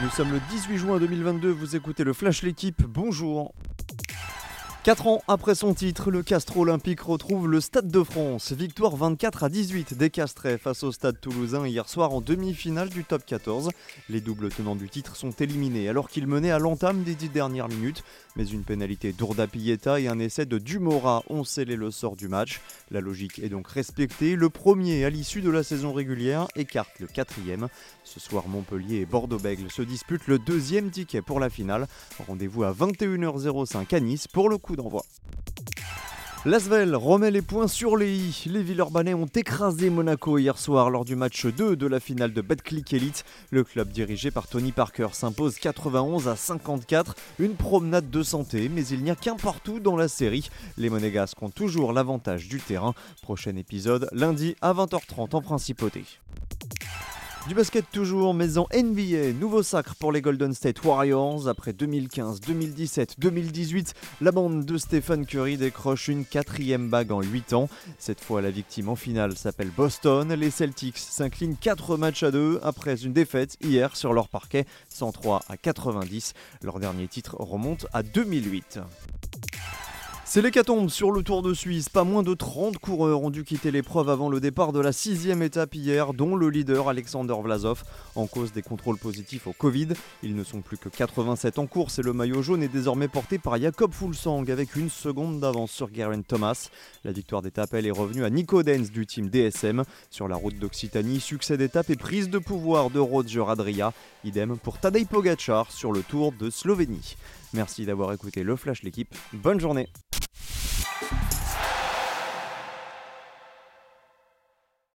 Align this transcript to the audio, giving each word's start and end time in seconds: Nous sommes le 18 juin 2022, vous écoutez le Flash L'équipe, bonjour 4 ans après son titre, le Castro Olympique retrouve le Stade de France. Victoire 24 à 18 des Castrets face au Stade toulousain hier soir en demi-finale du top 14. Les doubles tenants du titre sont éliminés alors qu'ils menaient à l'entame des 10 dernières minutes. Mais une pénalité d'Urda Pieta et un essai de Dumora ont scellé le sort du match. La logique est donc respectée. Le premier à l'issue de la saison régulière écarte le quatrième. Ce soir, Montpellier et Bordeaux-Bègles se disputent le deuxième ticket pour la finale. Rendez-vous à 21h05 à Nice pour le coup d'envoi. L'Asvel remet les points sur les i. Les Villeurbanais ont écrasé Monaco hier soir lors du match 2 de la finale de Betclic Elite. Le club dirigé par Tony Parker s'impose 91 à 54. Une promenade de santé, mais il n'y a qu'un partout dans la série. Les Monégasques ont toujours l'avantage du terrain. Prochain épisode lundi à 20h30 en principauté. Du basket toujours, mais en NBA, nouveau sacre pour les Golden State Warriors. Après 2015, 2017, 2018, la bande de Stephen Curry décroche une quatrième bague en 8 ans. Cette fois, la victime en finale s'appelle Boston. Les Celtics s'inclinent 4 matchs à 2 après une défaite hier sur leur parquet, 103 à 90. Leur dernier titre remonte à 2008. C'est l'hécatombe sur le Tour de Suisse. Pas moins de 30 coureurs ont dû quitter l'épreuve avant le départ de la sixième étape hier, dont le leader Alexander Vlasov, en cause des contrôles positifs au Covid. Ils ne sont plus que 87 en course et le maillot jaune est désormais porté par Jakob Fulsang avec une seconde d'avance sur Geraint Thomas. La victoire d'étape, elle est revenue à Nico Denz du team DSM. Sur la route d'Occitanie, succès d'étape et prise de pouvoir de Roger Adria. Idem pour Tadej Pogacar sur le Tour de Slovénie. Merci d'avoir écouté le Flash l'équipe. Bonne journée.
Nous 0.00 0.10
sommes 0.10 0.30
le 0.30 0.38
18 0.50 0.78
juin 0.78 0.98
2022, 1.00 1.50
vous 1.50 1.74
écoutez 1.74 2.04
le 2.04 2.12
Flash 2.12 2.42
L'équipe, 2.42 2.84
bonjour 2.86 3.52
4 4.84 5.06
ans 5.08 5.22
après 5.26 5.56
son 5.56 5.74
titre, 5.74 6.10
le 6.10 6.22
Castro 6.22 6.62
Olympique 6.62 7.00
retrouve 7.00 7.48
le 7.48 7.60
Stade 7.60 7.88
de 7.88 8.02
France. 8.04 8.52
Victoire 8.52 8.96
24 8.96 9.44
à 9.44 9.48
18 9.48 9.94
des 9.94 10.08
Castrets 10.08 10.56
face 10.56 10.84
au 10.84 10.92
Stade 10.92 11.20
toulousain 11.20 11.66
hier 11.66 11.88
soir 11.88 12.14
en 12.14 12.20
demi-finale 12.20 12.88
du 12.88 13.04
top 13.04 13.26
14. 13.26 13.70
Les 14.08 14.20
doubles 14.20 14.50
tenants 14.50 14.76
du 14.76 14.88
titre 14.88 15.16
sont 15.16 15.32
éliminés 15.32 15.88
alors 15.88 16.08
qu'ils 16.08 16.28
menaient 16.28 16.52
à 16.52 16.60
l'entame 16.60 17.02
des 17.02 17.16
10 17.16 17.28
dernières 17.28 17.68
minutes. 17.68 18.04
Mais 18.36 18.46
une 18.46 18.62
pénalité 18.62 19.12
d'Urda 19.12 19.48
Pieta 19.48 19.98
et 19.98 20.06
un 20.06 20.20
essai 20.20 20.46
de 20.46 20.58
Dumora 20.58 21.24
ont 21.28 21.44
scellé 21.44 21.74
le 21.74 21.90
sort 21.90 22.14
du 22.14 22.28
match. 22.28 22.60
La 22.90 23.00
logique 23.00 23.40
est 23.40 23.48
donc 23.48 23.68
respectée. 23.68 24.36
Le 24.36 24.48
premier 24.48 25.04
à 25.04 25.10
l'issue 25.10 25.42
de 25.42 25.50
la 25.50 25.64
saison 25.64 25.92
régulière 25.92 26.46
écarte 26.54 27.00
le 27.00 27.08
quatrième. 27.08 27.68
Ce 28.04 28.20
soir, 28.20 28.46
Montpellier 28.46 29.00
et 29.00 29.06
Bordeaux-Bègles 29.06 29.70
se 29.70 29.82
disputent 29.82 30.28
le 30.28 30.38
deuxième 30.38 30.90
ticket 30.90 31.20
pour 31.20 31.40
la 31.40 31.50
finale. 31.50 31.88
Rendez-vous 32.26 32.62
à 32.62 32.72
21h05 32.72 33.94
à 33.94 34.00
Nice 34.00 34.28
pour 34.28 34.48
le 34.48 34.56
coup 34.56 34.67
d'envoi. 34.76 35.02
L'Asvel 36.44 36.94
remet 36.94 37.32
les 37.32 37.42
points 37.42 37.66
sur 37.66 37.96
les 37.96 38.16
i. 38.16 38.44
Les 38.46 38.62
Villeurbanais 38.62 39.12
ont 39.12 39.26
écrasé 39.26 39.90
Monaco 39.90 40.38
hier 40.38 40.56
soir 40.56 40.88
lors 40.88 41.04
du 41.04 41.16
match 41.16 41.46
2 41.46 41.74
de 41.74 41.86
la 41.86 41.98
finale 41.98 42.32
de 42.32 42.40
Betclic 42.40 42.92
Elite. 42.92 43.24
Le 43.50 43.64
club 43.64 43.90
dirigé 43.90 44.30
par 44.30 44.46
Tony 44.46 44.70
Parker 44.70 45.08
s'impose 45.12 45.58
91 45.58 46.28
à 46.28 46.36
54. 46.36 47.16
Une 47.40 47.56
promenade 47.56 48.08
de 48.08 48.22
santé, 48.22 48.68
mais 48.68 48.86
il 48.86 49.02
n'y 49.02 49.10
a 49.10 49.16
qu'un 49.16 49.34
partout 49.34 49.80
dans 49.80 49.96
la 49.96 50.06
série. 50.06 50.48
Les 50.76 50.90
Monégasques 50.90 51.42
ont 51.42 51.50
toujours 51.50 51.92
l'avantage 51.92 52.48
du 52.48 52.60
terrain. 52.60 52.94
Prochain 53.20 53.56
épisode 53.56 54.08
lundi 54.12 54.54
à 54.62 54.72
20h30 54.72 55.34
en 55.34 55.42
principauté. 55.42 56.04
Du 57.48 57.54
basket 57.54 57.86
toujours, 57.90 58.34
mais 58.34 58.58
en 58.58 58.66
NBA, 58.74 59.32
nouveau 59.40 59.62
sacre 59.62 59.94
pour 59.94 60.12
les 60.12 60.20
Golden 60.20 60.52
State 60.52 60.84
Warriors. 60.84 61.48
Après 61.48 61.72
2015, 61.72 62.42
2017, 62.42 63.14
2018, 63.16 63.94
la 64.20 64.32
bande 64.32 64.66
de 64.66 64.76
Stephen 64.76 65.24
Curry 65.24 65.56
décroche 65.56 66.08
une 66.08 66.26
quatrième 66.26 66.90
bague 66.90 67.10
en 67.10 67.22
8 67.22 67.54
ans. 67.54 67.70
Cette 67.98 68.20
fois, 68.20 68.42
la 68.42 68.50
victime 68.50 68.90
en 68.90 68.96
finale 68.96 69.34
s'appelle 69.34 69.70
Boston. 69.74 70.30
Les 70.34 70.50
Celtics 70.50 70.98
s'inclinent 70.98 71.56
4 71.56 71.96
matchs 71.96 72.22
à 72.22 72.30
2 72.30 72.60
après 72.62 73.02
une 73.02 73.14
défaite 73.14 73.56
hier 73.62 73.96
sur 73.96 74.12
leur 74.12 74.28
parquet, 74.28 74.66
103 74.90 75.40
à 75.48 75.56
90. 75.56 76.34
Leur 76.62 76.78
dernier 76.80 77.08
titre 77.08 77.34
remonte 77.38 77.86
à 77.94 78.02
2008. 78.02 78.80
C'est 80.30 80.42
l'hécatombe 80.42 80.90
sur 80.90 81.10
le 81.10 81.22
Tour 81.22 81.40
de 81.40 81.54
Suisse. 81.54 81.88
Pas 81.88 82.04
moins 82.04 82.22
de 82.22 82.34
30 82.34 82.76
coureurs 82.76 83.22
ont 83.22 83.30
dû 83.30 83.44
quitter 83.44 83.70
l'épreuve 83.70 84.10
avant 84.10 84.28
le 84.28 84.40
départ 84.40 84.74
de 84.74 84.78
la 84.78 84.92
sixième 84.92 85.42
étape 85.42 85.74
hier, 85.74 86.12
dont 86.12 86.36
le 86.36 86.50
leader 86.50 86.90
Alexander 86.90 87.34
Vlasov, 87.42 87.82
en 88.14 88.26
cause 88.26 88.52
des 88.52 88.60
contrôles 88.60 88.98
positifs 88.98 89.46
au 89.46 89.54
Covid. 89.54 89.88
Ils 90.22 90.36
ne 90.36 90.44
sont 90.44 90.60
plus 90.60 90.76
que 90.76 90.90
87 90.90 91.58
en 91.58 91.66
course 91.66 91.98
et 91.98 92.02
le 92.02 92.12
maillot 92.12 92.42
jaune 92.42 92.62
est 92.62 92.68
désormais 92.68 93.08
porté 93.08 93.38
par 93.38 93.58
Jakob 93.58 93.90
Fulsang 93.94 94.44
avec 94.48 94.76
une 94.76 94.90
seconde 94.90 95.40
d'avance 95.40 95.70
sur 95.70 95.88
Geraint 95.94 96.20
Thomas. 96.20 96.68
La 97.04 97.12
victoire 97.12 97.40
d'étape, 97.40 97.72
elle 97.72 97.86
est 97.86 97.90
revenue 97.90 98.24
à 98.24 98.28
Nico 98.28 98.62
Denz 98.62 98.90
du 98.90 99.06
team 99.06 99.30
DSM. 99.30 99.82
Sur 100.10 100.28
la 100.28 100.36
route 100.36 100.58
d'Occitanie, 100.58 101.20
succès 101.20 101.56
d'étape 101.56 101.88
et 101.88 101.96
prise 101.96 102.28
de 102.28 102.38
pouvoir 102.38 102.90
de 102.90 102.98
Roger 102.98 103.44
Adria. 103.48 103.94
Idem 104.24 104.58
pour 104.58 104.76
Tadej 104.76 105.06
Pogacar 105.06 105.72
sur 105.72 105.90
le 105.90 106.02
Tour 106.02 106.34
de 106.38 106.50
Slovénie. 106.50 107.16
Merci 107.54 107.86
d'avoir 107.86 108.12
écouté 108.12 108.42
le 108.42 108.56
Flash 108.56 108.82
l'équipe. 108.82 109.14
Bonne 109.32 109.58
journée. 109.58 109.88